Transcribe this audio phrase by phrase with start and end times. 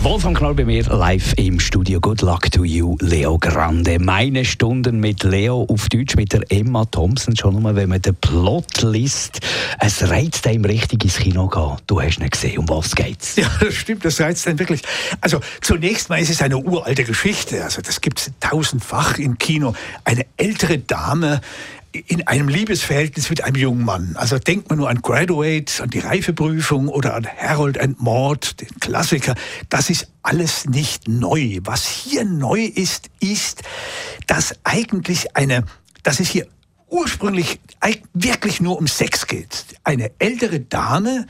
[0.00, 1.98] Wolfgang Knoll bei mir live im Studio.
[1.98, 3.98] Good luck to you, Leo Grande.
[3.98, 7.36] Meine Stunden mit Leo auf Deutsch mit der Emma Thompson.
[7.36, 9.40] Schon nur, wenn man den Plot liest.
[9.80, 11.78] Es reizt einem richtig ins Kino gehen.
[11.88, 13.34] Du hast nicht gesehen, um was geht's?
[13.34, 14.82] Ja, das stimmt, das reizt einen wirklich.
[15.20, 17.64] Also zunächst mal ist es eine uralte Geschichte.
[17.64, 19.74] Also das gibt es tausendfach im Kino.
[20.04, 21.40] Eine ältere Dame
[22.06, 24.14] in einem Liebesverhältnis mit einem jungen Mann.
[24.16, 28.68] Also denkt man nur an Graduate, an die Reifeprüfung oder an Harold and Maud, den
[28.80, 29.34] Klassiker.
[29.68, 31.58] Das ist alles nicht neu.
[31.62, 33.62] Was hier neu ist, ist,
[34.26, 35.64] dass eigentlich eine,
[36.02, 36.46] dass es hier
[36.88, 37.60] ursprünglich
[38.14, 39.64] wirklich nur um Sex geht.
[39.84, 41.26] Eine ältere Dame,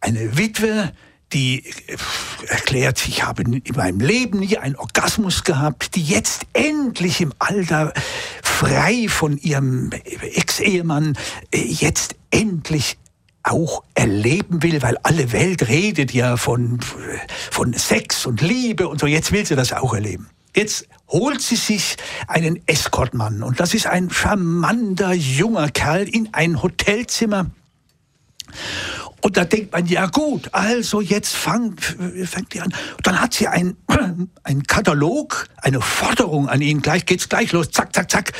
[0.00, 0.92] eine Witwe,
[1.32, 1.96] die äh,
[2.48, 7.92] erklärt, ich habe in meinem Leben nie einen Orgasmus gehabt, die jetzt endlich im Alter
[8.56, 11.18] frei von ihrem Ex-Ehemann
[11.52, 12.96] äh, jetzt endlich
[13.42, 16.80] auch erleben will, weil alle Welt redet ja von,
[17.50, 19.06] von Sex und Liebe und so.
[19.06, 20.30] Jetzt will sie das auch erleben.
[20.54, 21.96] Jetzt holt sie sich
[22.28, 27.50] einen Escortmann und das ist ein charmanter junger Kerl in ein Hotelzimmer
[29.26, 32.72] und da denkt man, ja gut, also jetzt fang, fängt die an.
[32.96, 33.76] Und dann hat sie einen,
[34.44, 36.80] einen Katalog, eine Forderung an ihn.
[36.80, 37.72] Gleich geht's gleich los.
[37.72, 38.32] Zack, zack, zack.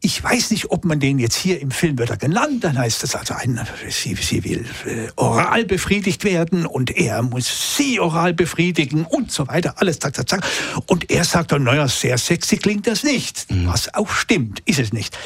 [0.00, 2.64] Ich weiß nicht, ob man den jetzt hier im Film wird er genannt.
[2.64, 7.76] Dann heißt es also, ein, sie, sie will äh, oral befriedigt werden und er muss
[7.76, 9.74] sie oral befriedigen und so weiter.
[9.76, 10.42] Alles zack, zack, zack.
[10.86, 13.50] Und er sagt dann, naja, sehr sexy klingt das nicht.
[13.50, 13.66] Mhm.
[13.66, 15.18] Was auch stimmt, ist es nicht.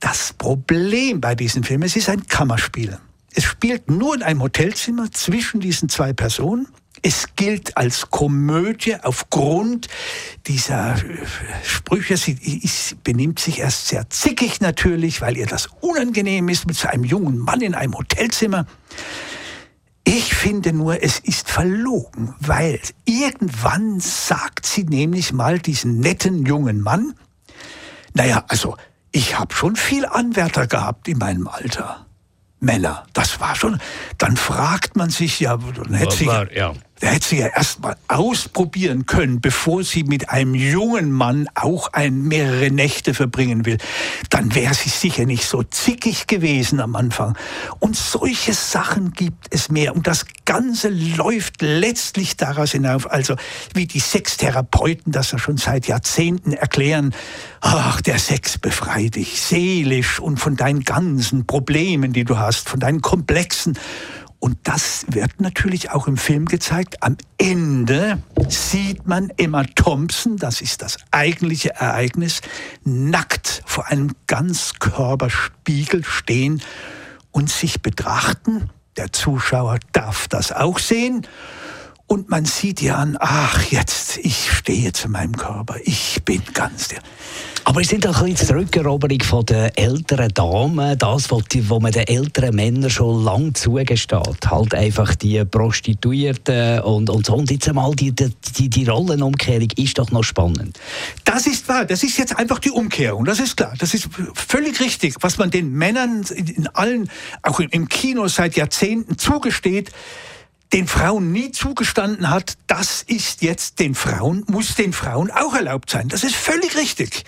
[0.00, 2.98] Das Problem bei diesem Film, es ist ein Kammerspiel.
[3.36, 6.68] Es spielt nur in einem Hotelzimmer zwischen diesen zwei Personen.
[7.02, 9.88] Es gilt als Komödie aufgrund
[10.46, 11.18] dieser äh,
[11.62, 12.16] Sprüche.
[12.16, 12.38] Sie
[13.04, 17.36] benimmt sich erst sehr zickig natürlich, weil ihr das unangenehm ist mit so einem jungen
[17.36, 18.66] Mann in einem Hotelzimmer.
[20.04, 26.80] Ich finde nur, es ist verlogen, weil irgendwann sagt sie nämlich mal diesen netten jungen
[26.80, 27.12] Mann,
[28.14, 28.78] naja, also
[29.12, 32.05] ich habe schon viel Anwärter gehabt in meinem Alter.
[32.60, 33.06] Männer.
[33.12, 33.80] Das war schon.
[34.18, 36.72] Dann fragt man sich ja, dann hätte sie, ja.
[37.00, 41.92] Da hätte sie ja erst mal ausprobieren können, bevor sie mit einem jungen Mann auch
[41.92, 43.76] ein mehrere Nächte verbringen will.
[44.30, 47.36] Dann wäre sie sicher nicht so zickig gewesen am Anfang.
[47.80, 49.94] Und solche Sachen gibt es mehr.
[49.94, 53.36] Und das Ganze läuft letztlich daraus hinauf, also
[53.74, 57.14] wie die Sextherapeuten das ja schon seit Jahrzehnten erklären.
[57.60, 62.80] Ach, der Sex befreit dich seelisch und von deinen ganzen Problemen, die du hast, von
[62.80, 63.78] deinen Komplexen.
[64.38, 67.02] Und das wird natürlich auch im Film gezeigt.
[67.02, 72.42] Am Ende sieht man Emma Thompson, das ist das eigentliche Ereignis,
[72.84, 76.62] nackt vor einem Ganzkörperspiegel stehen
[77.30, 78.70] und sich betrachten.
[78.96, 81.26] Der Zuschauer darf das auch sehen.
[82.08, 86.88] Und man sieht ihr an, ach, jetzt, ich stehe zu meinem Körper, ich bin ganz
[86.88, 87.00] der.
[87.64, 91.90] Aber es sind doch ein bisschen die Rückeroberung von den älteren Damen, das, was man
[91.90, 94.46] den älteren Männern schon lange zugesteht.
[94.48, 97.34] Halt einfach die Prostituierten und, und so.
[97.34, 100.78] Und jetzt einmal die, die, die Rollenumkehrung ist doch noch spannend.
[101.24, 101.86] Das ist wahr.
[101.86, 103.24] Das ist jetzt einfach die Umkehrung.
[103.24, 103.74] Das ist klar.
[103.80, 107.10] Das ist völlig richtig, was man den Männern in allen,
[107.42, 109.90] auch im Kino seit Jahrzehnten zugesteht
[110.72, 115.90] den Frauen nie zugestanden hat, das ist jetzt den Frauen, muss den Frauen auch erlaubt
[115.90, 116.08] sein.
[116.08, 117.24] Das ist völlig richtig.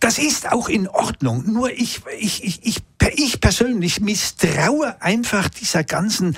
[0.00, 1.44] Das ist auch in Ordnung.
[1.50, 2.82] Nur ich, ich, ich, ich,
[3.14, 6.36] ich persönlich misstraue einfach dieser ganzen,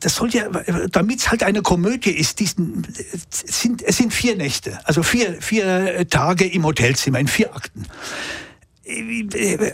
[0.00, 0.48] das soll ja,
[0.90, 2.86] damit es halt eine Komödie ist, diesen,
[3.30, 7.86] sind, es sind vier Nächte, also vier, vier Tage im Hotelzimmer in vier Akten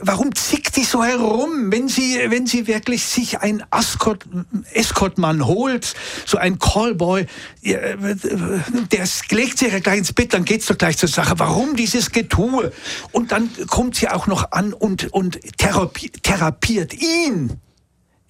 [0.03, 4.25] warum zickt die so herum, wenn sie, wenn sie wirklich sich ein Escort,
[4.73, 5.95] Escortmann holt,
[6.27, 7.27] so ein Callboy,
[7.63, 11.39] der legt sich ja gleich ins Bett, dann geht's doch gleich zur Sache.
[11.39, 12.73] Warum dieses Getue?
[13.11, 17.59] Und dann kommt sie auch noch an und, und therapi therapiert ihn.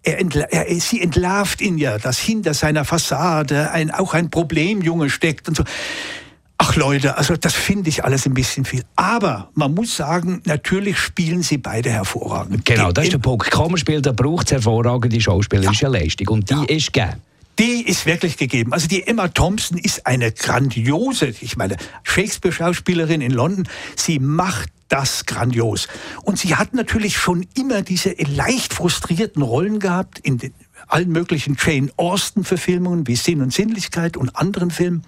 [0.02, 5.10] Er entla er, sie entlarvt ihn ja, dass hinter seiner Fassade ein, auch ein Problemjunge
[5.10, 5.64] steckt und so.
[6.70, 8.84] Ach Leute, also das finde ich alles ein bisschen viel.
[8.94, 12.64] Aber man muss sagen, natürlich spielen sie beide hervorragend.
[12.64, 13.50] Genau, das ist der Punkt.
[13.50, 15.88] Kammerspiel, da braucht es hervorragende schauspielerische ja.
[15.88, 16.28] Leistung.
[16.28, 16.62] Und die ja.
[16.68, 17.16] ist gegeben.
[17.58, 18.72] die ist wirklich gegeben.
[18.72, 23.66] Also die Emma Thompson ist eine grandiose, ich meine, Shakespeare-Schauspielerin in London.
[23.96, 25.88] Sie macht das grandios.
[26.22, 30.54] Und sie hat natürlich schon immer diese leicht frustrierten Rollen gehabt in den
[30.90, 35.04] allen möglichen Jane Austen-Verfilmungen wie Sinn und Sinnlichkeit und anderen Filmen,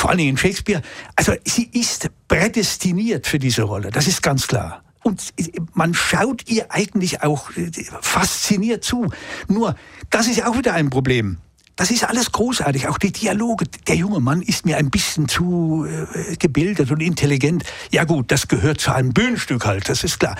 [0.00, 0.82] vor Dingen in Shakespeare.
[1.14, 4.82] Also sie ist prädestiniert für diese Rolle, das ist ganz klar.
[5.02, 5.32] Und
[5.72, 7.70] man schaut ihr eigentlich auch äh,
[8.00, 9.10] fasziniert zu.
[9.48, 9.74] Nur,
[10.10, 11.38] das ist auch wieder ein Problem.
[11.76, 13.64] Das ist alles großartig, auch die Dialoge.
[13.88, 17.64] Der junge Mann ist mir ein bisschen zu äh, gebildet und intelligent.
[17.90, 20.36] Ja gut, das gehört zu einem Bühnenstück halt, das ist klar.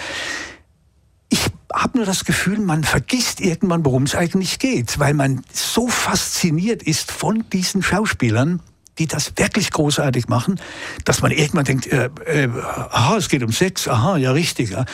[1.30, 1.40] Ich
[1.72, 6.82] habe nur das Gefühl, man vergisst irgendwann, worum es eigentlich geht, weil man so fasziniert
[6.82, 8.60] ist von diesen Schauspielern,
[9.00, 10.60] die das wirklich großartig machen,
[11.04, 14.70] dass man irgendwann denkt, äh, äh, aha, es geht um Sex, aha, ja richtig.
[14.70, 14.84] Ja.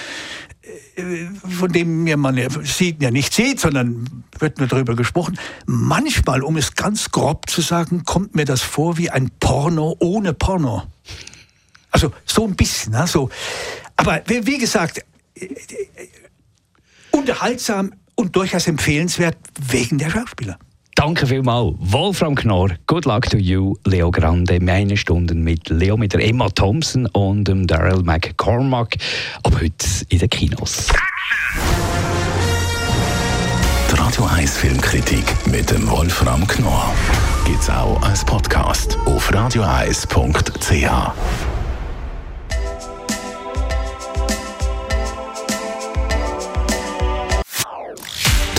[0.95, 5.39] Äh, von dem mir man ja, sieht, ja nicht sieht, sondern wird nur darüber gesprochen.
[5.67, 10.33] Manchmal, um es ganz grob zu sagen, kommt mir das vor wie ein Porno ohne
[10.33, 10.85] Porno.
[11.91, 12.93] Also so ein bisschen.
[12.93, 13.07] Ne?
[13.09, 13.29] So.
[13.97, 15.05] Aber wie gesagt,
[15.35, 15.49] äh,
[17.11, 19.37] unterhaltsam und durchaus empfehlenswert
[19.69, 20.59] wegen der Schauspieler.
[20.97, 21.75] Danke vielmals.
[21.79, 24.59] Wolfram Knorr, good luck to you, Leo Grande.
[24.61, 28.97] Meine Stunden mit Leo, mit der Emma Thompson und dem Daryl McCormack.
[29.43, 30.89] Ab heute in den Kinos.
[33.91, 36.95] Die Radio 1 Filmkritik mit dem Wolfram Knorr
[37.45, 41.56] gibt es auch als Podcast auf radioeis.ch.